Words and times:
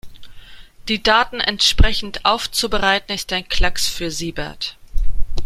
Die 0.87 1.03
Daten 1.03 1.39
entsprechend 1.39 2.25
aufzubereiten, 2.25 3.11
ist 3.13 3.31
ein 3.33 3.47
Klacks 3.47 3.87
für 3.87 4.09
Siebert. 4.09 4.75